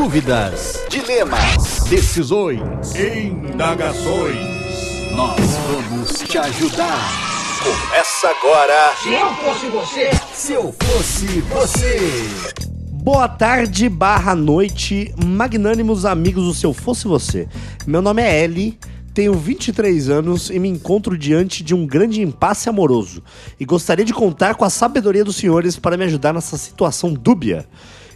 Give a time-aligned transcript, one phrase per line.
[0.00, 4.36] Dúvidas, dilemas, decisões, Indagações.
[5.10, 7.10] nós vamos te ajudar.
[7.64, 8.94] Começa agora.
[9.02, 11.98] Se eu fosse você, Se eu fosse você.
[12.92, 17.48] Boa tarde barra noite, magnânimos amigos do Se Eu Fosse Você.
[17.84, 18.78] Meu nome é Ellie,
[19.12, 23.20] tenho 23 anos e me encontro diante de um grande impasse amoroso.
[23.58, 27.66] E gostaria de contar com a sabedoria dos senhores para me ajudar nessa situação dúbia.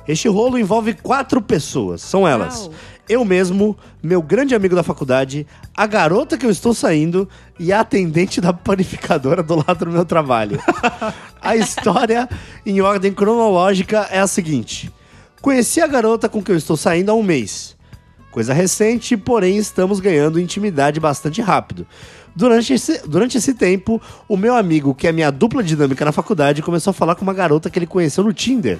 [0.06, 2.62] Este rolo envolve quatro pessoas, são elas.
[2.62, 2.72] Uau.
[3.08, 7.28] Eu mesmo, meu grande amigo da faculdade, a garota que eu estou saindo
[7.58, 10.58] e a atendente da panificadora do lado do meu trabalho.
[11.40, 12.28] a história,
[12.64, 14.90] em ordem cronológica, é a seguinte:
[15.40, 17.76] Conheci a garota com que eu estou saindo há um mês.
[18.30, 21.86] Coisa recente, porém estamos ganhando intimidade bastante rápido.
[22.34, 26.62] Durante esse, durante esse tempo, o meu amigo, que é minha dupla dinâmica na faculdade,
[26.62, 28.78] começou a falar com uma garota que ele conheceu no Tinder.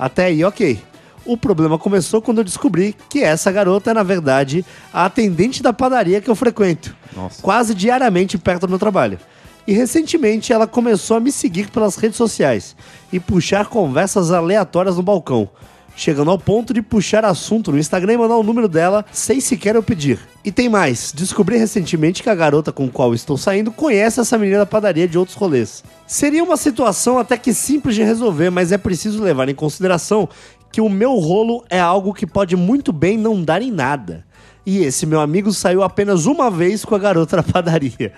[0.00, 0.80] Até aí, ok.
[1.26, 5.74] O problema começou quando eu descobri que essa garota é, na verdade, a atendente da
[5.74, 6.96] padaria que eu frequento.
[7.14, 7.42] Nossa.
[7.42, 9.18] Quase diariamente perto do meu trabalho.
[9.66, 12.74] E recentemente ela começou a me seguir pelas redes sociais
[13.12, 15.50] e puxar conversas aleatórias no balcão,
[15.96, 19.74] chegando ao ponto de puxar assunto no Instagram e mandar o número dela sem sequer
[19.74, 20.18] eu pedir.
[20.44, 24.58] E tem mais, descobri recentemente que a garota com qual estou saindo conhece essa menina
[24.58, 25.84] da padaria de outros rolês.
[26.06, 30.28] Seria uma situação até que simples de resolver, mas é preciso levar em consideração
[30.72, 34.24] que o meu rolo é algo que pode muito bem não dar em nada.
[34.64, 38.12] E esse meu amigo saiu apenas uma vez com a garota da padaria.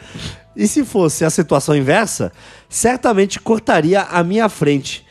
[0.54, 2.32] E se fosse a situação inversa,
[2.68, 5.06] certamente cortaria a minha frente.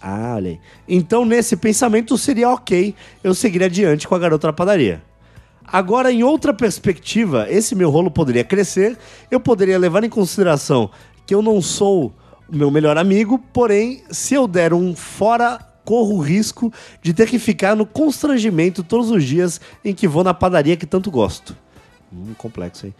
[0.00, 0.60] Ah, olha aí.
[0.88, 5.02] Então, nesse pensamento, seria ok eu seguir adiante com a garota da padaria.
[5.66, 8.96] Agora, em outra perspectiva, esse meu rolo poderia crescer,
[9.30, 10.90] eu poderia levar em consideração
[11.26, 12.14] que eu não sou
[12.48, 17.28] o meu melhor amigo, porém, se eu der um fora, corro o risco de ter
[17.28, 21.54] que ficar no constrangimento todos os dias em que vou na padaria que tanto gosto.
[22.10, 22.94] Hum, complexo aí.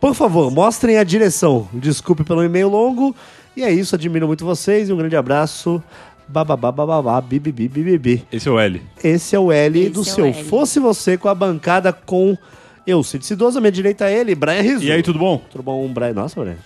[0.00, 1.68] Por favor, mostrem a direção.
[1.72, 3.14] Desculpe pelo e-mail longo.
[3.56, 5.82] E é isso, admiro muito vocês e um grande abraço.
[6.26, 8.24] Bababá, bababá, bibibi, bibibi.
[8.32, 8.82] Esse é o L.
[9.02, 10.44] Esse é o L Esse do é o seu L.
[10.44, 12.36] Fosse Você com a bancada com
[12.86, 14.84] eu, Cid Cidoso, à minha direita ele, Brian Rizzo.
[14.84, 15.40] E aí, tudo bom?
[15.50, 16.12] Tudo bom, Brian?
[16.12, 16.56] Nossa, Brian.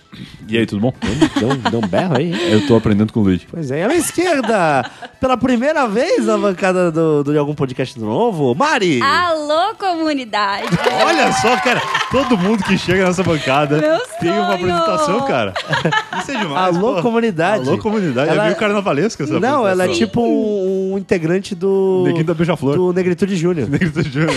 [0.47, 0.93] E aí, tudo bom?
[1.39, 2.33] Deu, um- deu um berro aí.
[2.33, 2.39] hein?
[2.51, 3.47] Eu tô aprendendo com o Luigi.
[3.49, 4.89] Pois é, à minha esquerda,
[5.21, 9.01] pela primeira vez na bancada do, do- de algum podcast novo, Mari.
[9.01, 10.67] Alô, comunidade!
[11.05, 11.81] Olha só, cara,
[12.11, 14.73] todo mundo que chega nessa bancada Meu tem uma sonho!
[14.73, 15.53] apresentação, cara.
[16.19, 16.75] Isso é demais.
[16.75, 17.01] Alô, pô.
[17.01, 17.67] comunidade.
[17.69, 18.29] Alô, comunidade.
[18.29, 22.03] Ela- É meio carnavalesca essa Não, ela é tipo um, um integrante do.
[22.05, 22.75] Neguinho da Beija-Flor.
[22.75, 23.67] Do Negritude Júnior.
[23.71, 24.35] Negrito Júnior.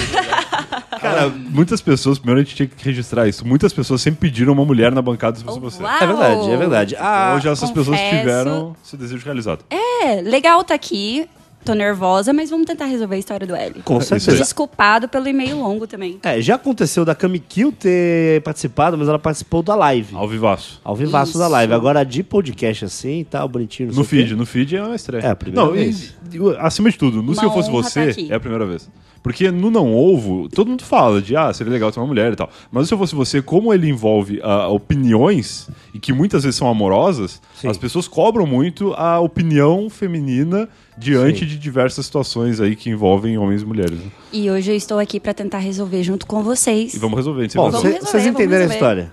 [1.03, 3.47] Cara, muitas pessoas, primeiro a gente tinha que registrar isso.
[3.47, 5.83] Muitas pessoas sempre pediram uma mulher na bancada se fosse você.
[5.83, 5.93] Uau!
[6.01, 6.97] É verdade, é verdade.
[6.99, 8.19] Ah, Hoje essas pessoas confesso.
[8.19, 9.65] tiveram esse desejo realizado.
[9.69, 11.29] É, legal tá aqui.
[11.65, 13.83] Tô nervosa, mas vamos tentar resolver a história do L.
[13.85, 14.37] com Isso certeza.
[14.37, 16.19] Desculpado pelo e-mail longo também.
[16.25, 20.12] É, já aconteceu da Kami Kill ter participado, mas ela participou da live.
[20.12, 20.81] Ao vivaço.
[20.83, 21.39] Ao vivaço Isso.
[21.39, 21.73] da live.
[21.73, 23.91] Agora de podcast assim, tá bonitinho.
[23.91, 24.29] não No sei o quê.
[24.29, 25.23] feed, no feed é uma estreia.
[25.23, 26.17] É, a primeira não, vez.
[26.33, 28.67] E, acima de tudo, no Uma Se Eu Fosse honra Você, tá é a primeira
[28.67, 28.91] vez.
[29.22, 32.37] Porque no Não Ovo, todo mundo fala de, ah, seria legal ter uma mulher e
[32.37, 32.50] tal.
[32.72, 36.69] Mas Se Eu Fosse Você, como ele envolve ah, opiniões, e que muitas vezes são
[36.69, 37.69] amorosas, Sim.
[37.69, 40.69] as pessoas cobram muito a opinião feminina
[40.99, 41.47] diante Sim.
[41.47, 43.99] de diversas situações aí que envolvem homens e mulheres.
[43.99, 44.06] né?
[44.32, 46.93] E hoje eu estou aqui pra tentar resolver junto com vocês.
[46.94, 47.47] E vamos resolver.
[47.55, 49.12] Bom, Vamos resolver, vocês entenderam a história?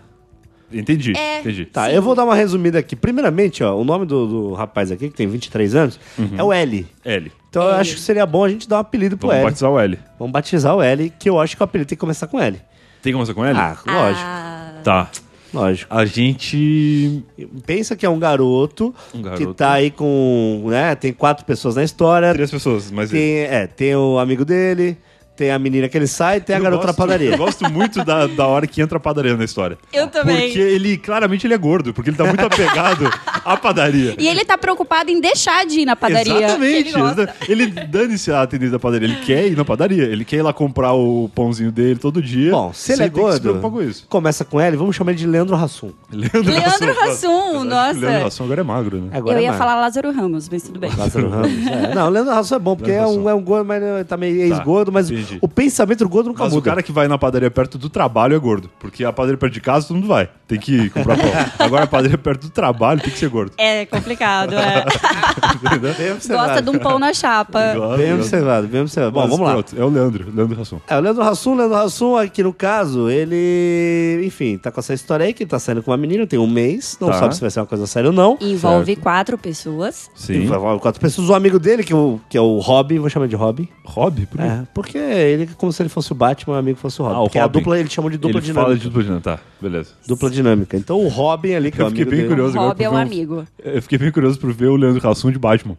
[0.71, 1.39] Entendi, É.
[1.39, 1.65] entendi.
[1.65, 1.95] Tá, Sim.
[1.95, 2.95] eu vou dar uma resumida aqui.
[2.95, 5.99] Primeiramente, ó, o nome do, do rapaz aqui, que tem 23 anos,
[6.37, 6.85] é o L.
[7.03, 7.31] L.
[7.49, 7.79] Então eu L.
[7.81, 9.49] acho que seria bom a gente dar um apelido pro Vamos L.
[9.49, 9.99] batizar o L.
[10.19, 12.57] Vamos batizar o L, que eu acho que o apelido tem que começar com L.
[13.01, 13.57] Tem que começar com L?
[13.57, 15.09] Ah, lógico, Ah, Tá.
[15.53, 15.93] lógico.
[15.93, 17.23] A gente.
[17.65, 19.53] Pensa que é um garoto, Um que garoto.
[19.55, 22.33] tá aí com, né, tem quatro pessoas na história.
[22.33, 23.09] Três pessoas, mas.
[23.09, 24.97] Tem, é, tem o amigo dele,
[25.39, 27.31] tem a menina que ele sai, tem a Eu garota gosto- da padaria.
[27.31, 29.77] Eu gosto muito da, da hora que entra a padaria na história.
[29.93, 30.47] Eu também.
[30.47, 33.09] Porque ele, claramente, ele é gordo, porque ele tá muito apegado
[33.45, 34.15] à padaria.
[34.19, 36.39] E ele tá preocupado em deixar de ir na padaria.
[36.45, 36.89] Exatamente.
[36.89, 37.35] Ele gosta.
[37.47, 39.07] Ele dane-se a atendente da padaria.
[39.07, 40.03] Ele quer ir na padaria.
[40.03, 42.51] Ele quer ir lá comprar o pãozinho dele todo dia.
[42.51, 44.05] Bom, se ele é gordo, com isso.
[44.09, 45.91] começa com L, vamos chamar ele de Leandro Rassum.
[46.11, 47.97] Leandro, Leandro Hassum, nossa.
[47.97, 49.09] Leandro Hassum agora é magro, né?
[49.13, 49.57] Agora eu é ia mais.
[49.59, 50.91] falar Lázaro Ramos, mas tudo bem.
[50.97, 51.67] Lázaro Ramos.
[51.67, 51.95] É.
[51.95, 53.29] Não, Leandro Rassum é bom, porque é um, Hassum.
[53.29, 55.28] é um gordo, mas tá meio ex-gordo, mas entendi.
[55.29, 55.39] Entendi.
[55.41, 56.69] O pensamento do gordo nunca Mas o muda.
[56.69, 58.69] cara que vai na padaria perto do trabalho é gordo.
[58.79, 60.29] Porque a padaria perto de casa todo mundo vai.
[60.47, 61.29] Tem que ir comprar pão.
[61.65, 63.51] Agora a padaria perto do trabalho tem que ser gordo.
[63.57, 64.83] É complicado, é.
[66.29, 67.73] Gosta de um pão na chapa.
[67.73, 68.21] Gosto, Bem gosto.
[68.21, 69.11] observado, bem observado.
[69.13, 69.53] Bom, Mas vamos lá.
[69.53, 70.79] pronto, É o Leandro, Leandro Rassum.
[70.87, 74.93] É, o Leandro Hassum, o Leandro Hassum, aqui no caso, ele, enfim, tá com essa
[74.93, 77.19] história aí, que ele tá saindo com uma menina, tem um mês, não Tá.
[77.19, 78.37] sabe se vai ser uma coisa séria ou não.
[78.41, 80.09] Envolve quatro pessoas.
[80.15, 80.43] Sim.
[80.43, 83.09] E vai- quatro pessoas, um amigo dele, que, é o- que é o Robin, vou
[83.09, 83.67] chamar de Robin.
[83.85, 84.25] Hobby?
[84.27, 84.43] Por quê?
[84.43, 87.17] É, porque ele é como se ele fosse o Batman, o amigo fosse o Robin.
[87.17, 87.59] Ah, o porque a Robin.
[87.59, 88.63] dupla, ele chamou de dupla Ele dinâmica.
[88.65, 89.37] fala de dupla dinâmica.
[89.37, 89.89] Tá, beleza.
[90.07, 90.77] Dupla dinâmica.
[90.77, 92.29] Então o Robin ali, que é o Eu fiquei amigo bem dele.
[92.29, 92.69] curioso agora.
[92.69, 93.47] Hobby é pra um ver amigo.
[93.63, 95.77] Eu fiquei bem curioso por ver o Leandro Hassum de Batman.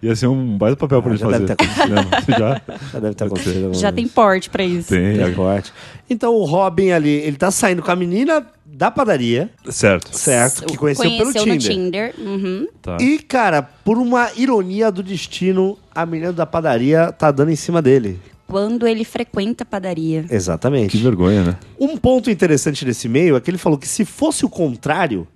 [0.00, 1.44] Ia ser um baita papel pra Ah, ele já fazer.
[1.44, 1.94] deve ter acontecido.
[1.94, 2.38] Lembra?
[2.38, 2.62] já?
[2.92, 3.56] Já deve ter acontecido.
[3.56, 3.94] alguma Já vez.
[3.94, 4.88] tem porte pra isso.
[4.90, 5.16] Tem.
[5.16, 5.72] Tem forte.
[6.08, 10.16] Então o Robin ali, ele tá saindo com a menina da padaria, Certo.
[10.16, 10.64] certo?
[10.66, 11.58] Que conheceu, pelo no Tinder.
[11.58, 12.14] Tinder.
[12.18, 12.66] Uhum.
[12.80, 12.96] Tá.
[13.00, 17.82] E, cara, por uma ironia do destino, a menina da padaria tá dando em cima
[17.82, 18.18] dele.
[18.52, 20.22] Quando ele frequenta a padaria.
[20.24, 20.96] Que Exatamente.
[20.98, 21.56] vergonha, né?
[21.80, 25.26] Um ponto interessante desse e-mail é que ele falou que se fosse o contrário,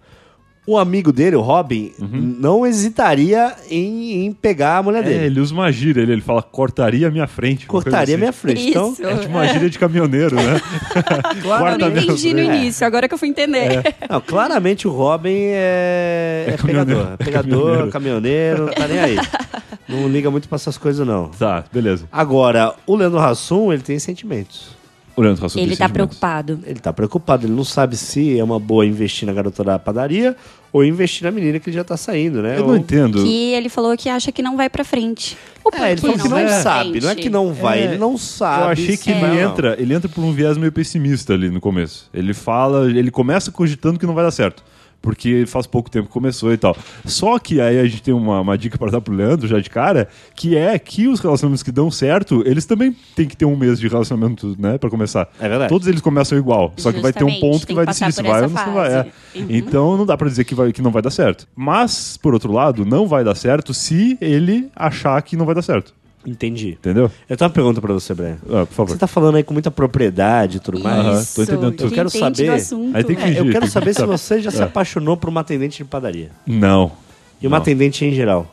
[0.68, 5.24] o amigo dele, o Robin, não hesitaria em, em pegar a mulher É, dele.
[5.26, 7.66] ele usa uma gíria, ele, ele fala cortaria a minha frente.
[7.66, 8.16] Cortaria assim.
[8.16, 8.70] minha frente.
[8.70, 9.06] Então, Isso.
[9.06, 10.60] É tipo uma gíria de caminhoneiro, né?
[11.36, 12.56] Eu Guarda não entendi no né?
[12.56, 13.80] início, agora que eu fui entender.
[14.10, 17.00] não, claramente o Robin é, é caminhoneiro.
[17.00, 17.12] pegador.
[17.12, 19.16] É pegador, caminhoneiro, não tá nem aí.
[19.88, 21.28] Não liga muito pra essas coisas, não.
[21.28, 22.06] Tá, beleza.
[22.10, 24.74] Agora, o Leandro Hassum, ele tem sentimentos.
[25.14, 26.18] O Leandro Hassum Ele tem tá sentimentos.
[26.18, 26.60] preocupado.
[26.66, 30.36] Ele tá preocupado, ele não sabe se é uma boa investir na garota da padaria
[30.70, 32.58] ou investir na menina que ele já tá saindo, né?
[32.58, 33.22] Eu Ou- não entendo.
[33.22, 35.34] Que ele falou que acha que não vai pra frente.
[35.64, 37.84] O É, ele falou que não vai pra sabe, não é que não vai, É,
[37.84, 38.62] ele não sabe.
[38.64, 39.50] Eu achei que se ele vai ou não.
[39.52, 42.10] entra, ele entra por um viés meio pessimista ali no começo.
[42.12, 44.62] Ele fala, ele começa cogitando que não vai dar certo.
[45.06, 46.76] Porque faz pouco tempo que começou e tal.
[47.04, 49.70] Só que aí a gente tem uma, uma dica para dar pro Leandro já de
[49.70, 53.54] cara, que é que os relacionamentos que dão certo, eles também têm que ter um
[53.54, 55.28] mês de relacionamento, né, para começar.
[55.38, 55.68] É verdade.
[55.68, 58.22] Todos eles começam igual, só que vai ter um Justamente, ponto que vai decidir se
[58.24, 58.92] vai ou não se vai.
[58.92, 59.06] É.
[59.36, 59.46] Uhum.
[59.48, 61.46] Então não dá pra dizer que, vai, que não vai dar certo.
[61.54, 65.62] Mas, por outro lado, não vai dar certo se ele achar que não vai dar
[65.62, 65.94] certo.
[66.26, 66.70] Entendi.
[66.72, 67.10] Entendeu?
[67.28, 68.36] Eu tenho uma pergunta pra você, Brian.
[68.50, 68.92] Ah, por favor.
[68.92, 71.06] Você tá falando aí com muita propriedade e tudo mais.
[71.06, 71.86] Aham, tô entendendo tudo.
[71.88, 72.50] Eu quero saber-.
[72.94, 74.64] Aí tem que É, eu fingir, quero tem saber se você já se É.
[74.64, 76.30] apaixonou por uma atendente de padaria.
[76.46, 76.90] Não.
[77.40, 77.62] E uma Não.
[77.62, 78.52] atendente em geral.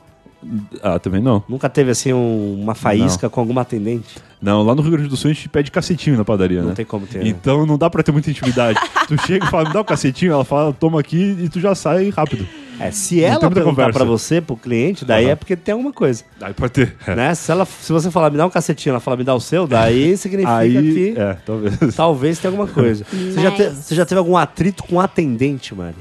[0.81, 1.41] Ah, também não.
[1.47, 4.17] Nunca teve assim um- uma faísca com alguma atendente?
[4.41, 6.75] Não, lá no Rio Grande do Sul a gente pede cacetinho na padaria, Não né?
[6.75, 7.19] tem como ter.
[7.19, 7.29] né?
[7.29, 8.77] Então não dá pra ter muita intimidade.
[9.07, 11.73] tu chega e fala, me dá um cacetinho, ela fala, toma aqui e tu já
[11.73, 12.45] sai rápido.
[12.79, 13.93] É, se ela perguntar conversa.
[13.93, 15.31] pra você, pro cliente, daí Aham.
[15.33, 16.23] é porque tem alguma coisa.
[16.41, 16.95] Aí pode ter.
[17.05, 17.15] É.
[17.15, 17.35] Né?
[17.35, 19.67] Se, ela, se você falar, me dá um cacetinho, ela falar, me dá o seu,
[19.67, 21.95] daí significa Aí, que é, talvez.
[21.95, 23.05] talvez tenha alguma coisa.
[23.09, 25.95] Você, já te- Mas- você já teve algum atrito com um atendente, Mari?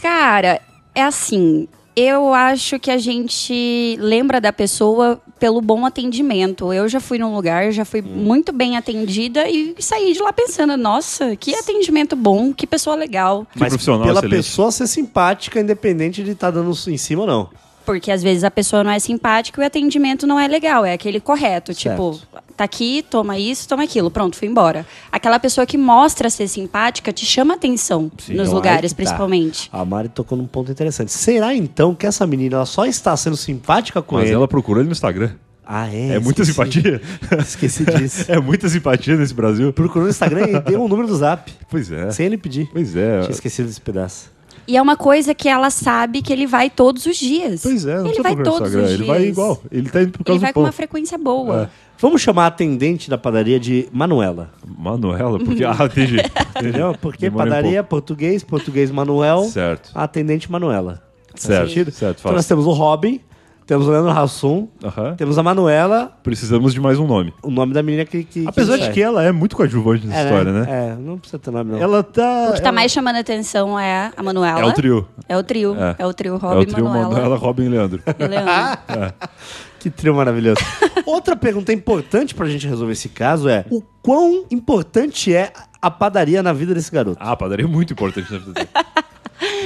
[0.00, 0.60] Cara,
[0.94, 1.68] é assim.
[1.96, 6.72] Eu acho que a gente lembra da pessoa pelo bom atendimento.
[6.72, 10.76] Eu já fui num lugar, já fui muito bem atendida e saí de lá pensando:
[10.76, 13.46] nossa, que atendimento bom, que pessoa legal.
[13.52, 14.36] Que profissional pela excelente.
[14.36, 17.50] pessoa ser simpática, independente de estar dando em cima ou não.
[17.86, 20.94] Porque às vezes a pessoa não é simpática e o atendimento não é legal, é
[20.94, 21.74] aquele correto.
[21.74, 22.18] Certo.
[22.18, 24.86] Tipo, tá aqui, toma isso, toma aquilo, pronto, fui embora.
[25.10, 28.96] Aquela pessoa que mostra ser simpática te chama atenção nos Então, aí lugares, tá.
[28.96, 29.68] principalmente.
[29.72, 31.12] A Mari tocou num ponto interessante.
[31.12, 34.34] Será então que essa menina ela só está sendo simpática com Mas ele?
[34.34, 35.30] ela procurou ele no Instagram.
[35.66, 36.16] Ah, é?
[36.16, 36.52] É, muita esqueci.
[36.52, 37.00] simpatia.
[37.40, 38.24] Esqueci disso.
[38.30, 39.72] é muita simpatia nesse Brasil.
[39.72, 41.50] Procurou no Instagram e deu o número do zap.
[41.70, 42.10] Pois é.
[42.10, 42.68] Sem ele pedir.
[42.70, 43.20] Pois é.
[43.20, 44.33] Tinha esquecido desse pedaço.
[44.66, 47.62] E é uma coisa que ela sabe que ele vai todos os dias.
[47.62, 48.82] Pois é, não ele vai todos Instagram.
[48.82, 49.06] os Ele dias.
[49.08, 49.62] vai igual.
[49.70, 50.66] Ele tá indo por Ele causa vai do com pão.
[50.66, 51.70] uma frequência boa.
[51.98, 54.50] Vamos chamar a atendente da padaria de Manuela.
[54.66, 55.64] Manuela, porque.
[55.64, 56.16] Ah, entendi.
[56.58, 56.96] Entendeu?
[57.00, 59.90] Porque Demora um padaria, português, português Manuel, Certo.
[59.94, 61.02] a atendente Manuela.
[61.34, 63.20] Certo, certo, Então nós temos o Robin,
[63.66, 65.14] temos o Leandro Hassum, Aham.
[65.16, 67.32] temos a Manuela, Precisamos de mais um nome.
[67.42, 68.24] o nome da menina que.
[68.24, 70.66] que Apesar que de que ela é muito coadjuvante nessa é, história, né?
[70.68, 71.78] É, não precisa ter nome, não.
[71.78, 72.48] Ela tá.
[72.50, 74.60] O que tá mais chamando a atenção é a Manuela.
[74.60, 75.08] É o trio.
[75.28, 75.76] É o trio.
[75.76, 75.96] É.
[75.98, 78.02] É, o trio É Robin, o trio Manuela Manuela, Robin e Leandro.
[78.18, 79.14] e Leandro.
[79.84, 80.62] Que trio maravilhoso.
[81.04, 86.42] Outra pergunta importante pra gente resolver esse caso é: o quão importante é a padaria
[86.42, 87.18] na vida desse garoto?
[87.20, 88.68] Ah, a padaria é muito importante na vida dele.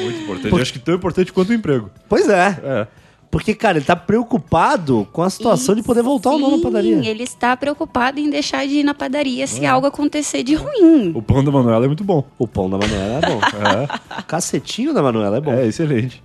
[0.03, 0.53] Muito importante.
[0.53, 1.91] Eu acho que tão importante quanto o emprego.
[2.09, 2.59] Pois é.
[2.65, 2.87] É.
[3.31, 6.63] Porque, cara, ele tá preocupado com a situação de poder voltar ou não na Sim,
[6.63, 7.11] padaria.
[7.11, 11.13] ele está preocupado em deixar de ir na padaria se algo acontecer de ruim.
[11.15, 12.25] O pão da Manuela é muito bom.
[12.39, 13.41] O pão da Manuela é bom.
[14.19, 15.53] O cacetinho da Manuela é bom.
[15.53, 16.23] É, excelente.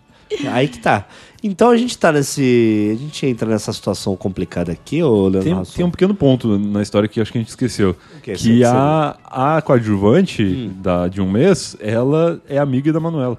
[0.51, 1.05] Aí que tá.
[1.43, 2.93] Então a gente tá nesse.
[2.95, 6.81] A gente entra nessa situação complicada aqui, ô Leandro Tem, tem um pequeno ponto na
[6.81, 7.95] história que acho que a gente esqueceu.
[8.23, 8.33] que é?
[8.33, 10.71] Que a, a coadjuvante Hum.
[10.81, 13.37] da, de um mês, ela é amiga da Manuela.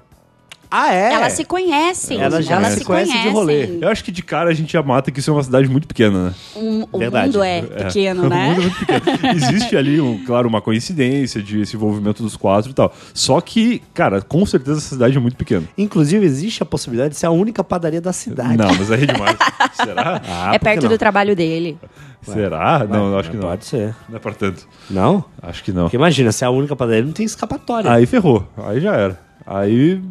[0.77, 1.13] Ah, é?
[1.13, 2.19] Elas se conhecem.
[2.19, 3.77] Elas já se conhecem de rolê.
[3.81, 5.87] Eu acho que de cara a gente já mata que isso é uma cidade muito
[5.87, 6.33] pequena, né?
[6.55, 7.27] Um- o Verdade.
[7.27, 8.49] mundo é pequeno, o né?
[8.49, 9.35] mundo é muito pequeno.
[9.35, 12.93] Existe ali, um, claro, uma coincidência de esse envolvimento dos quatro e tal.
[13.13, 15.63] Só que, cara, com certeza essa cidade é muito pequena.
[15.77, 18.57] Inclusive, existe a possibilidade de ser a única padaria da cidade.
[18.57, 19.37] Não, mas aí é demais.
[19.73, 20.21] Será?
[20.27, 20.89] Ah, é perto não?
[20.89, 21.77] do trabalho dele.
[22.21, 22.85] Será?
[22.89, 23.43] não, eu acho que não.
[23.49, 23.95] Pode ser.
[24.09, 24.67] Não é pra tanto.
[24.89, 25.23] Não?
[25.41, 25.83] Acho que não.
[25.83, 27.91] Porque imagina, se é a única padaria, não tem escapatória.
[27.91, 28.47] Aí ferrou.
[28.65, 29.19] Aí já era.
[29.45, 30.01] Aí.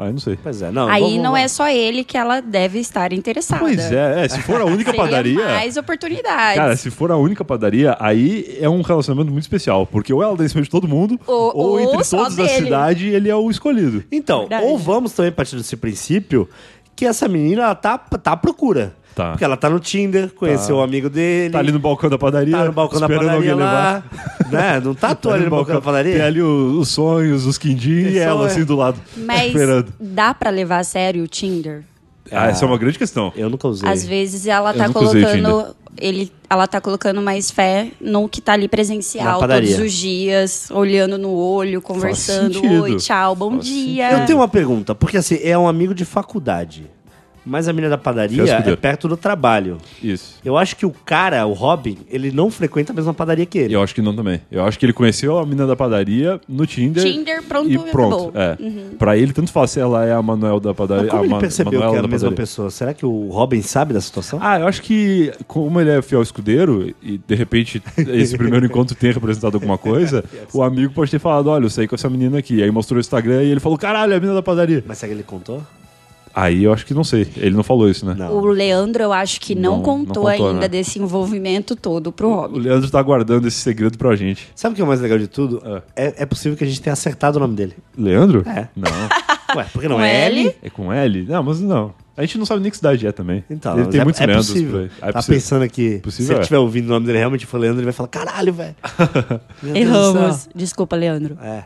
[0.00, 0.38] Aí não sei.
[0.42, 0.88] Pois é, não.
[0.88, 3.60] Aí vamos- não é só ele que ela deve estar interessada.
[3.60, 5.44] Pois é, é, se for a única Seria padaria.
[5.44, 6.56] mais oportunidades.
[6.56, 9.86] Cara, se for a única padaria, aí é um relacionamento muito especial.
[9.86, 12.48] Porque ou ela dá em cima de todo mundo, Ou- ou, ou entre todos da
[12.48, 14.02] cidade, ele é o escolhido.
[14.10, 14.64] Então, Verdade.
[14.64, 16.48] ou vamos também partir desse princípio
[16.96, 18.94] que essa menina ela tá, tá à procura.
[19.20, 19.30] Tá.
[19.32, 21.52] Porque ela tá no Tinder, conheceu o amigo dele.
[21.52, 22.56] Tá ali no balcão da padaria.
[22.56, 24.04] tá no balcão da esperando padaria alguém lá.
[24.40, 24.50] levar.
[24.50, 24.80] né?
[24.82, 26.12] Não tá à toa ali no balcão da padaria?
[26.14, 28.46] Tem ali o- os sonhos, os quindim Tem e ela sonho.
[28.46, 28.98] assim do lado.
[29.16, 29.92] Mas Esperando.
[30.00, 31.82] dá pra levar a sério o Tinder?
[32.32, 33.32] Ah, essa é uma grande questão.
[33.36, 33.88] Eu nunca usei.
[33.88, 35.76] Às vezes ela Eu tá nunca usei colocando.
[35.98, 39.68] Ele, ela tá colocando mais fé no que tá ali Na presencial padaria.
[39.70, 42.54] todos os dias, olhando no olho, conversando.
[42.54, 42.82] sentido.
[42.84, 44.12] Oi, tchau, bom Faz dia.
[44.12, 46.86] Eu tenho uma pergunta, porque assim, é um amigo de faculdade.
[47.44, 49.78] Mas a menina da padaria é perto do trabalho.
[50.02, 50.38] Isso.
[50.44, 53.74] Eu acho que o cara, o Robin, ele não frequenta a mesma padaria que ele.
[53.74, 54.40] Eu acho que não também.
[54.50, 57.02] Eu acho que ele conheceu a menina da padaria no Tinder.
[57.02, 58.28] Tinder, pronto, e pronto.
[58.28, 58.32] acabou.
[58.34, 58.56] É.
[58.98, 61.04] Pra ele, tanto faz se ela é a Manuel da padaria.
[61.04, 62.42] Mas como a ele percebeu Manuela que era a mesma padaria.
[62.42, 62.70] pessoa?
[62.70, 64.38] Será que o Robin sabe da situação?
[64.42, 68.94] Ah, eu acho que como ele é fiel escudeiro e de repente esse primeiro encontro
[68.94, 72.38] tenha representado alguma coisa, o amigo pode ter falado, olha, eu saí com essa menina
[72.38, 72.62] aqui.
[72.62, 74.84] Aí mostrou o Instagram e ele falou, caralho, é a menina da padaria.
[74.86, 75.62] Mas será que ele contou?
[76.34, 77.26] Aí eu acho que não sei.
[77.36, 78.14] Ele não falou isso, né?
[78.16, 78.32] Não.
[78.32, 80.68] O Leandro, eu acho que não, Não- contou, não contou, ainda né?
[80.68, 82.60] desse envolvimento todo pro O Robin.
[82.60, 84.48] Leandro tá guardando esse segredo pra gente.
[84.54, 85.60] Sabe o que é o mais legal de tudo?
[85.96, 87.74] É, é possível que a gente tenha acertado o nome dele.
[87.98, 88.44] Leandro?
[88.48, 88.68] É.
[88.76, 88.90] Não.
[89.56, 90.40] Ué, porque não Com é L?
[90.40, 90.56] L?
[90.62, 91.26] É com L?
[91.28, 91.92] Não, mas não.
[92.16, 93.42] A gente não sabe nem que cidade é também.
[93.50, 94.80] Então, ele tem é, muitos é Leandros possível.
[94.84, 95.34] É tá possível.
[95.34, 96.42] pensando aqui, Possível se ele é.
[96.42, 98.76] estiver ouvindo o nome dele realmente for Leandro, ele vai falar, caralho, velho.
[99.74, 100.48] Erramos.
[100.54, 101.36] Desculpa, Leandro.
[101.42, 101.64] É.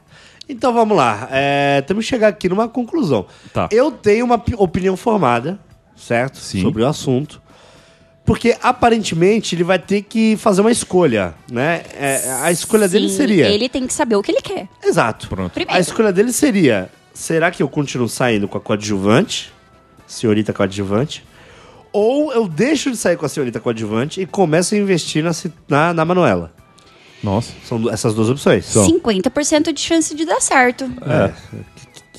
[0.49, 1.29] Então vamos lá.
[1.31, 3.27] É, temos que chegar aqui numa conclusão.
[3.53, 3.69] Tá.
[3.73, 5.59] Eu tenho uma pi- opinião formada,
[5.97, 6.39] certo?
[6.39, 6.61] Sim.
[6.63, 7.41] Sobre o assunto.
[8.27, 11.83] Porque aparentemente ele vai ter que fazer uma escolha, né?
[11.95, 13.47] É, a escolha dele Sim, seria.
[13.49, 14.67] Ele tem que saber o que ele quer.
[14.83, 15.29] Exato.
[15.29, 15.53] Pronto.
[15.53, 15.77] Primeiro.
[15.77, 19.53] A escolha dele seria: será que eu continuo saindo com a coadjuvante,
[20.07, 21.23] senhorita coadjuvante?
[21.93, 25.31] Ou eu deixo de sair com a senhorita coadjuvante e começo a investir na,
[25.69, 26.51] na, na Manuela?
[27.25, 27.53] Nossa.
[27.65, 28.67] São essas duas opções.
[28.67, 28.87] São.
[28.87, 30.85] 50% de chance de dar certo.
[31.07, 31.33] É.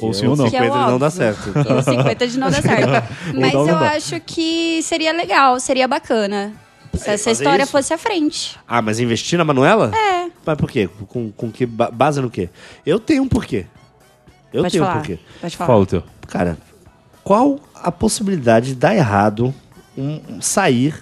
[0.01, 0.50] Ou sim ou não.
[0.50, 1.12] Que é 50 ele não dá óbvio.
[1.12, 1.50] certo.
[1.55, 3.09] E o 50 de não dar certo.
[3.39, 3.91] Mas dá eu dá.
[3.91, 6.53] acho que seria legal, seria bacana.
[6.93, 7.71] Se essa história isso?
[7.71, 8.57] fosse à frente.
[8.65, 9.91] Ah, mas investir na Manuela?
[9.93, 10.29] É.
[10.45, 10.89] Mas por quê?
[11.09, 12.50] Com, com que ba- base no quê?
[12.85, 13.65] Eu tenho um porquê.
[14.53, 15.00] Eu Pode tenho um falar.
[15.00, 15.19] porquê.
[15.41, 15.67] Pode falar.
[15.67, 16.03] Fala o teu.
[16.29, 16.57] Cara,
[17.21, 19.53] qual a possibilidade de dar errado
[19.97, 20.95] um, um sair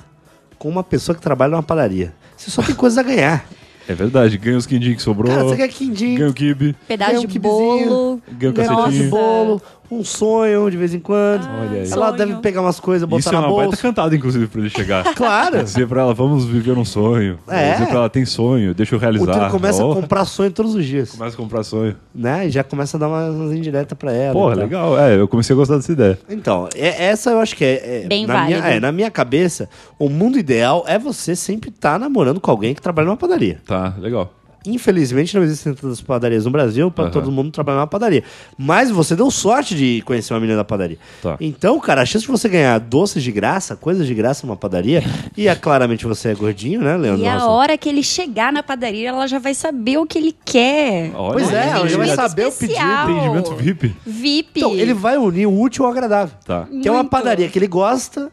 [0.58, 2.12] com uma pessoa que trabalha numa padaria?
[2.36, 3.46] Você só tem coisa a ganhar.
[3.88, 4.38] É verdade.
[4.38, 5.32] Ganha os quindim que sobrou.
[5.32, 6.76] Cara, você quer quindim, Ganha o kibe.
[6.88, 8.22] Pedaço Ganha um de bolo.
[8.32, 9.04] Ganha o ganha cacetinho.
[9.04, 9.62] de bolo,
[10.00, 11.48] um sonho de vez em quando.
[11.48, 11.92] Olha aí.
[11.92, 12.18] Ela Sonho.
[12.18, 13.68] deve pegar umas coisas, botar Isso é na uma bolsa.
[13.68, 15.04] baita cantada, inclusive, pra ele chegar.
[15.16, 15.64] Claro.
[15.64, 17.38] Dizer pra ela, vamos viver um sonho.
[17.48, 17.74] É.
[17.74, 19.48] Dizer pra ela, tem sonho, deixa eu realizar.
[19.48, 21.12] O começa Oh, a comprar sonho todos os dias.
[21.12, 21.96] Começa a comprar sonho.
[22.14, 22.48] Né?
[22.48, 24.34] E já começa a dar umas, indiretas pra ela.
[24.34, 24.64] Porra, e tal.
[24.64, 25.00] legal.
[25.00, 26.20] É, eu comecei a gostar dessa ideia.
[26.30, 28.04] Então, é- essa eu acho que é.
[28.04, 28.76] é- Bem na minha, válido.
[28.78, 29.70] é, na minha cabeça,
[30.00, 33.60] o mundo ideal é você sempre estar namorando com alguém que trabalha numa padaria.
[33.66, 34.32] Tá, legal.
[34.66, 37.12] Infelizmente, não existem tantas padarias no Brasil para Aham.
[37.14, 38.24] todo mundo trabalhar numa padaria.
[38.58, 40.98] Mas você deu sorte de conhecer uma menina da padaria.
[41.22, 41.36] Tá.
[41.42, 45.04] Então, cara, a chance de você ganhar doces de graça, coisas de graça numa padaria,
[45.36, 47.24] e é, claramente você é gordinho, né, Leandro?
[47.24, 50.36] E a hora que ele chegar na padaria, ela já vai saber o que ele
[50.46, 51.12] quer.
[51.14, 52.72] Olha, Pois é, ela já vai saber o pedido.
[52.72, 53.10] especial.
[53.10, 53.96] Atendimento VIP.
[54.06, 54.52] VIP.
[54.60, 56.36] Então, ele vai unir o útil ao agradável.
[56.46, 56.68] Tá.
[56.82, 57.10] Que é uma Muito.
[57.12, 58.32] padaria que ele gosta,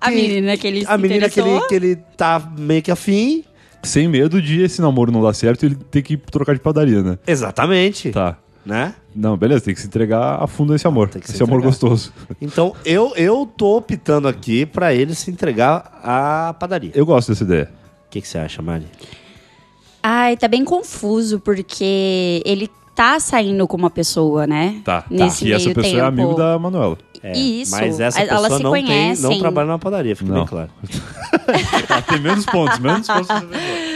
[0.00, 3.44] A menina que ele a se menina que ele, que ele tá meio que afim.
[3.82, 7.02] Sem medo de esse namoro não dar certo e ele ter que trocar de padaria,
[7.02, 7.18] né?
[7.26, 8.10] Exatamente.
[8.10, 8.36] Tá.
[8.66, 8.94] Né?
[9.14, 11.08] Não, beleza, tem que se entregar a fundo esse amor.
[11.08, 12.12] Tem que se Esse amor gostoso.
[12.40, 16.90] Então, eu, eu tô optando aqui pra ele se entregar à padaria.
[16.94, 17.70] Eu gosto dessa ideia.
[18.06, 18.86] O que, que você acha, Mari?
[20.02, 24.80] Ai, tá bem confuso, porque ele tá saindo com uma pessoa, né?
[24.84, 25.06] Tá, tá.
[25.10, 25.98] Nesse E essa pessoa tempo.
[25.98, 26.98] é amigo da Manuela.
[27.34, 27.72] Isso.
[27.72, 29.30] Mas essa Elas pessoa se não, tem, conhecem.
[29.30, 30.38] não trabalha na padaria, fica Não.
[30.40, 30.70] bem claro.
[31.88, 33.28] Ela tem menos pontos, menos pontos.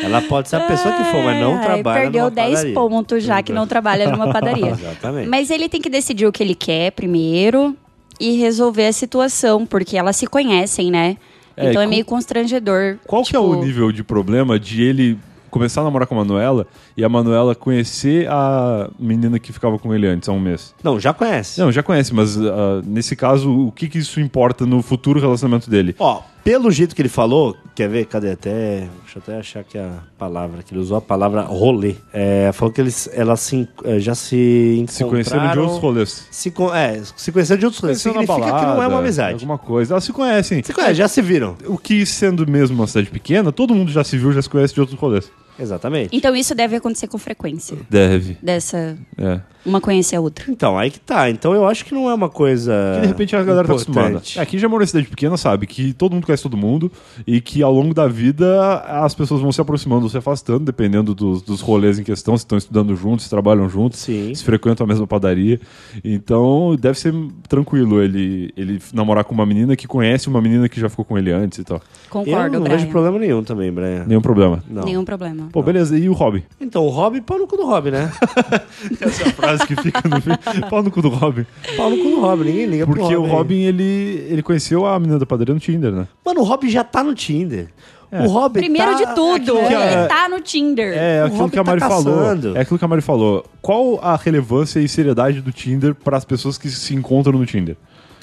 [0.02, 2.75] Ela pode ser a pessoa que for, mas não Ai, trabalha Perdeu numa 10 padaria.
[2.75, 4.71] pontos já que não trabalha numa padaria.
[4.73, 5.29] Exatamente.
[5.29, 7.76] Mas ele tem que decidir o que ele quer primeiro
[8.19, 11.17] e resolver a situação, porque elas se conhecem, né?
[11.57, 12.99] É, então é meio constrangedor.
[13.07, 15.19] Qual que é o tipo, nível de problema de ele
[15.53, 16.67] começar a namorar com a Manuela
[16.97, 20.75] e a Manuela conhecer a menina que ficava com ele antes, há um mês.
[20.83, 21.61] Não, já conhece.
[21.61, 25.69] Não, já conhece, mas ah, nesse caso, o que, que isso importa no futuro relacionamento
[25.69, 25.95] dele?
[25.99, 28.07] Ó, pelo jeito que ele falou, quer ver?
[28.07, 28.89] Cadê até.
[29.05, 31.95] Deixa eu até achar aqui a palavra, que ele usou a palavra rolê.
[32.13, 34.89] É, falou que eles ela se, eh, já se encontraram...
[34.89, 36.29] Se conheceram de outros rolês.
[36.31, 38.01] Se, é, se conheceram de outros rolês.
[38.01, 39.35] Significa que não é uma balada, amizade.
[39.35, 39.95] Alguma coisa.
[39.95, 40.63] Elas se conhecem.
[40.65, 41.57] Se conhece, já se viram.
[41.67, 44.75] O que, sendo mesmo uma cidade pequena, todo mundo já se viu, já se conhece
[44.75, 45.31] de outros rolês.
[45.59, 46.17] Exatamente.
[46.17, 47.77] Então isso deve acontecer com frequência.
[47.89, 48.37] Deve.
[48.43, 48.97] Dessa.
[49.19, 49.41] É.
[49.65, 50.45] Uma conhecer a outra.
[50.49, 51.31] Então, aí que tá.
[51.31, 52.73] Então eu acho que não é uma coisa.
[52.97, 54.09] Que de repente a galera tá acostumada.
[54.09, 54.41] importante.
[54.41, 55.67] Aqui já morou em cidade pequena, sabe?
[55.67, 56.91] Que todo mundo conhece todo mundo
[57.27, 61.43] e que ao longo da vida as pessoas vão se aproximando, se afastando, dependendo dos,
[61.43, 64.35] dos rolês em questão, se estão estudando juntos, se trabalham juntos, Sim.
[64.35, 65.61] se frequentam a mesma padaria.
[66.03, 67.15] Então deve ser
[67.49, 71.17] tranquilo ele, ele namorar com uma menina que conhece uma menina que já ficou com
[71.17, 71.81] ele antes e tal.
[72.11, 72.77] Concordo, eu não Brian.
[72.79, 74.05] vejo problema nenhum também, Brian.
[74.07, 74.63] Nenhum problema.
[74.69, 74.83] Não.
[74.83, 75.42] Nenhum problema.
[75.51, 75.97] Pô, beleza.
[75.99, 76.43] E o Robin?
[76.61, 78.13] Então, o Robin, pau no cu do Robin, né?
[79.01, 80.31] Essa é a frase que fica no fim.
[80.69, 81.45] Pau no cu do Robin.
[81.77, 83.29] pau no cu do Robin, ninguém liga pro Porque Robin.
[83.29, 86.07] o Robin, ele, ele conheceu a menina da padaria no Tinder, né?
[86.25, 87.69] Mano, o Robin já tá no Tinder.
[88.11, 89.05] O Robin Primeiro tá...
[89.05, 90.93] de tudo, a- ele tá no Tinder.
[90.95, 92.15] É, O aquilo que a tá Mari falou.
[92.19, 92.57] caçando.
[92.59, 93.43] É aquilo que a Mari falou.
[93.63, 97.75] Qual a relevância e seriedade do Tinder para as pessoas que se encontram no Tinder?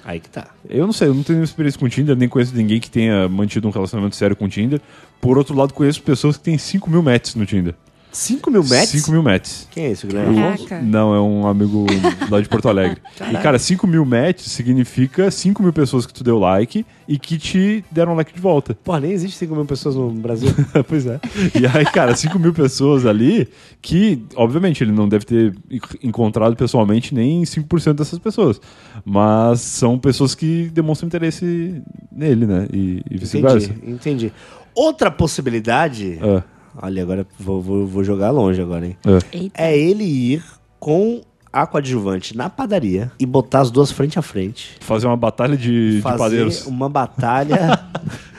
[0.03, 0.48] Aí que tá.
[0.70, 3.68] Eu não sei, eu não tenho experiência com Tinder, nem conheço ninguém que tenha mantido
[3.68, 4.82] um relacionamento sério com Tinder.
[5.20, 7.75] Por outro lado, conheço pessoas que têm 5 mil matches no Tinder.
[8.12, 8.89] 5 mil metros?
[8.89, 9.68] 5 mil matches.
[9.70, 10.36] Quem é esse, Guilherme?
[10.36, 10.82] Caraca.
[10.82, 11.86] Não, é um amigo
[12.30, 13.00] lá de Porto Alegre.
[13.30, 17.38] E, cara, 5 mil matches significa 5 mil pessoas que tu deu like e que
[17.38, 18.74] te deram like de volta.
[18.84, 20.50] Porra, nem existe 5 mil pessoas no Brasil.
[20.88, 21.20] pois é.
[21.60, 23.48] E aí, cara, 5 mil pessoas ali
[23.82, 25.56] que, obviamente, ele não deve ter
[26.01, 28.60] encontrado pessoalmente nem 5% dessas pessoas.
[29.06, 32.68] Mas são pessoas que demonstram interesse nele, né?
[32.74, 33.72] E, e vice-versa.
[33.72, 34.34] entendi, entendi.
[34.74, 36.18] Outra possibilidade...
[36.22, 36.44] É,
[36.82, 38.98] Olha, agora vou, vou, vou jogar longe agora, hein?
[39.56, 39.70] é.
[39.72, 40.44] É ele ir
[40.80, 41.22] com
[41.52, 44.76] a coadjuvante na padaria e botar as duas frente a frente.
[44.82, 46.66] Fazer uma batalha de, de fazer padeiros.
[46.68, 47.80] uma batalha...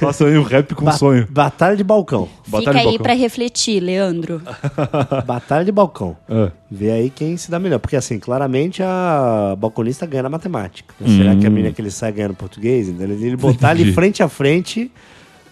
[0.00, 1.26] Faça aí o rap com ba- sonho.
[1.30, 2.26] Batalha de balcão.
[2.48, 3.02] Batalha Fica de aí balcão.
[3.02, 4.40] pra refletir, Leandro.
[5.26, 6.16] batalha de balcão.
[6.28, 6.50] É.
[6.70, 7.78] Vê aí quem se dá melhor.
[7.78, 10.94] Porque, assim, claramente a balconista ganha na matemática.
[10.98, 11.06] né?
[11.16, 12.88] Será que a menina que ele sai ganha no português?
[12.88, 13.82] Ele botar ali Hum.
[13.84, 13.92] Entendi.
[13.94, 14.90] frente a frente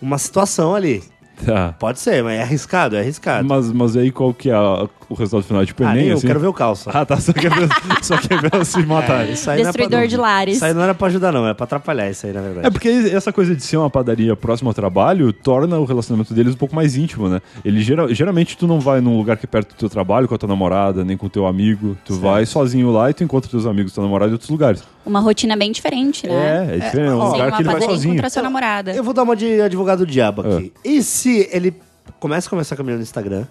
[0.01, 1.03] uma situação ali.
[1.45, 1.75] Tá.
[1.79, 3.47] Pode ser, mas é arriscado, é arriscado.
[3.49, 5.67] Mas, mas aí qual que é a- o resultado final?
[5.67, 6.27] Tipo, ah, Enem, nem eu assim?
[6.27, 6.89] quero ver o calço.
[6.93, 7.19] Ah, tá.
[7.19, 7.69] Só quer ver,
[8.03, 8.81] só quer ver elas se.
[8.81, 10.57] Isso aí não é pra- Destruidor de lares.
[10.57, 11.47] Isso aí não era pra ajudar, não.
[11.47, 12.67] É pra atrapalhar isso aí, na verdade.
[12.67, 16.55] É porque essa coisa de ser uma padaria próxima ao trabalho torna o relacionamento deles
[16.55, 17.41] um pouco mais íntimo, né?
[17.65, 20.35] Ele gera- geralmente tu não vai num lugar que é perto do teu trabalho com
[20.35, 21.97] a tua namorada, nem com o teu amigo.
[22.05, 24.83] Tu vai sozinho lá e tu encontra teus amigos, tua namorada em outros lugares.
[25.05, 26.69] Uma rotina bem diferente, né?
[26.71, 27.09] É, é diferente.
[27.11, 28.13] É um lugar uma que ele vai padaria sozinho.
[28.15, 28.93] encontra sua namorada.
[28.93, 30.57] Eu vou dar uma de advogado do diabo É.
[30.57, 30.73] aqui.
[30.85, 31.75] E se ele
[32.21, 33.45] começa a conversar com a menina no Instagram,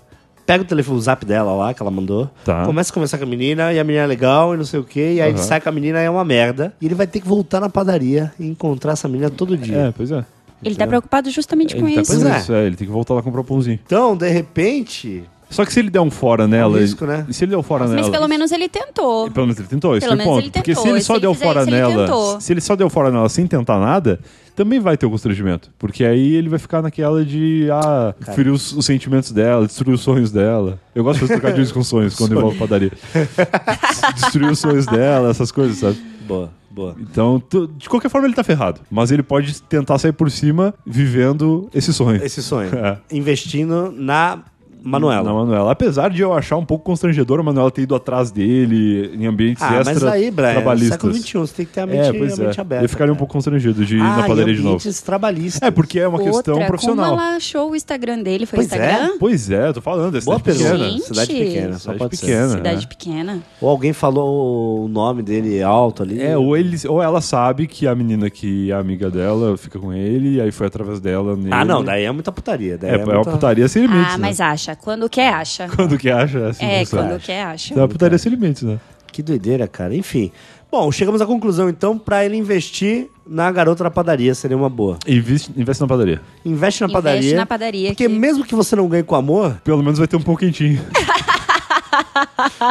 [0.46, 2.66] pega o telefone, o zap dela lá, que ela mandou, Tá.
[2.66, 4.84] começa a conversar com a menina, e a menina é legal, e não sei o
[4.84, 5.48] quê, e aí ele Aham.
[5.48, 6.74] sai com a menina e é uma merda.
[6.82, 9.78] E ele vai ter que voltar na padaria e encontrar essa menina todo dia.
[9.78, 10.24] É, pois é.
[10.64, 12.20] Ele tá preocupado justamente com Ele tá isso.
[12.22, 12.64] Pois é.
[12.64, 13.80] é, ele tem que voltar lá comprar um pãozinho.
[13.86, 16.80] Então, de repente, Só que se ele der um fora nela.
[16.80, 17.26] risco, ele- né?
[17.30, 18.02] Se ele der um fora nela.
[18.02, 19.30] Mas pelo menos ele tentou.
[19.30, 20.44] Pelo menos ele tentou, esse Pelo é o menos ponto.
[20.46, 22.76] ele Porque se ele só se ele deu fizer fora isso, nela, se ele só
[22.76, 24.20] deu fora nela sem tentar nada,
[24.56, 25.70] também vai ter o constrangimento.
[25.78, 30.02] Porque aí ele vai ficar naquela de, ah, ferir os, os sentimentos dela, destruir os
[30.02, 30.80] sonhos dela.
[30.96, 32.92] Eu gosto de fazer trocadilhos com sonhos quando eu vou à padaria.
[34.16, 35.98] destruir os sonhos dela, essas coisas, sabe?
[36.28, 36.96] boa, boa.
[37.00, 38.80] Então, tu- de qualquer forma, ele tá ferrado.
[38.90, 42.24] Mas ele pode tentar sair por cima vivendo esse sonho.
[42.24, 42.70] Esse sonho.
[42.76, 42.98] É.
[43.12, 44.40] Investindo na
[44.84, 45.24] Manuela.
[45.24, 45.72] Na Manuela.
[45.72, 49.62] Apesar de eu achar um pouco constrangedor a Manuela ter ido atrás dele em ambientes
[49.62, 50.94] Ah, mas extra aí, Brian, trabalhistas.
[50.94, 52.62] século XXI, você tem que ter a mente, é, pois a mente é.
[52.62, 52.86] aberta.
[52.86, 53.20] Eu ficaria um cara.
[53.20, 54.76] pouco constrangido de ir ah, na padaria de novo.
[54.76, 55.62] ambientes trabalhistas.
[55.62, 57.10] É, porque é uma questão Outra, profissional.
[57.12, 58.46] Como ela achou o Instagram dele?
[58.46, 58.76] Foi o Pois é.
[58.91, 59.17] Instagram?
[59.20, 60.78] Pois é, eu tô falando, é Boa pequena.
[60.78, 61.04] Gente.
[61.04, 62.26] Cidade pequena, só Cidade pode ser.
[62.26, 62.50] pequena.
[62.50, 62.88] Cidade é.
[62.88, 63.39] pequena.
[63.62, 66.22] Ou alguém falou o nome dele alto ali.
[66.22, 69.94] É, ou, ele, ou ela sabe que a menina que é amiga dela fica com
[69.94, 71.50] ele, e aí foi através dela nele.
[71.54, 72.78] Ah, não, daí é muita putaria.
[72.78, 73.32] Daí É, é, é uma muita...
[73.32, 74.28] putaria sem limites, Ah, né?
[74.28, 74.39] mas
[74.71, 74.75] acha.
[74.84, 75.67] Quando quer, acha.
[75.75, 76.65] Quando que acha, é assim.
[76.65, 77.25] É, quando acha.
[77.25, 77.73] quer, acha.
[77.73, 78.79] É uma putaria sem limites, né?
[79.12, 79.95] Que doideira, cara.
[79.95, 80.31] Enfim.
[80.71, 84.97] Bom, chegamos à conclusão, então, pra ele investir na garota da padaria seria uma boa.
[85.05, 86.21] Investe, investe na padaria.
[86.45, 87.36] Investe na Investe padaria.
[87.36, 90.15] na padaria Porque que- mesmo que você não ganhe com amor, Pelo menos vai ter
[90.15, 90.81] um pouco quentinho.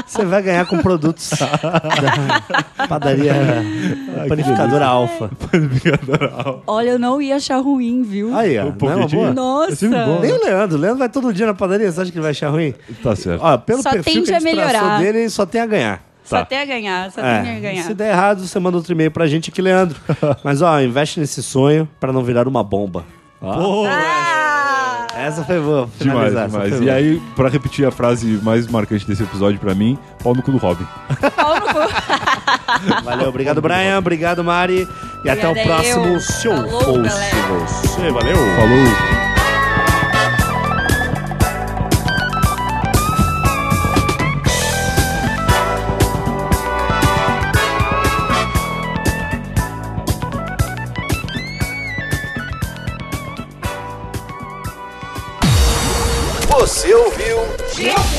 [0.07, 1.31] você vai ganhar com produtos
[2.77, 3.33] da padaria
[4.29, 5.31] panificadora alfa.
[6.67, 8.35] Olha, eu não ia achar ruim, viu?
[8.37, 8.65] Aí, ó.
[8.67, 9.33] Um Não é uma boa?
[9.33, 9.87] Nossa.
[9.87, 10.39] É bom, Nem né?
[10.39, 10.77] o Leandro.
[10.77, 11.91] O Leandro vai todo dia na padaria.
[11.91, 12.75] Você acha que ele vai achar ruim?
[13.03, 13.41] Tá certo.
[13.43, 14.99] Ó, pelo Só perfil que a a melhorar.
[15.01, 16.03] dele, só tem a ganhar.
[16.25, 16.45] Só Tá.
[16.45, 17.83] tem a ganhar, só É, tem a ganhar.
[17.83, 19.99] Se der errado, você manda outro e-mail pra gente aqui, Leandro.
[20.45, 23.05] Mas, ó, investe nesse sonho pra não virar uma bomba.
[23.41, 24.30] Pô, Ah!
[25.27, 25.89] Essa foi boa.
[25.99, 26.53] Demais, demais.
[26.71, 26.93] foi E boa.
[26.95, 30.59] aí, pra repetir a frase mais marcante desse episódio pra mim, pau no cu do
[30.59, 30.87] Robin.
[31.37, 31.91] Pau no cu.
[33.05, 33.99] Valeu, obrigado, Brian.
[33.99, 34.89] Obrigado, Mari.
[35.25, 36.21] E até o Obrigada próximo eu.
[36.21, 36.81] show.
[36.81, 38.11] Falou, você.
[38.11, 38.37] Valeu.
[38.37, 39.20] Falou!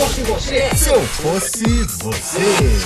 [0.01, 0.75] Fosse você.
[0.75, 1.63] Se eu fosse
[1.99, 2.81] você.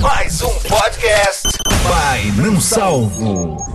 [0.00, 1.48] Mais um podcast.
[1.84, 3.67] Vai, não salvo.